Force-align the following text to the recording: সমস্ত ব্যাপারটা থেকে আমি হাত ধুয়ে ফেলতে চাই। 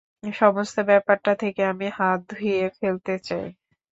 সমস্ত 0.33 0.75
ব্যাপারটা 0.89 1.31
থেকে 1.35 1.61
আমি 1.71 1.87
হাত 1.97 2.19
ধুয়ে 2.31 2.61
ফেলতে 2.77 3.13
চাই। 3.27 3.47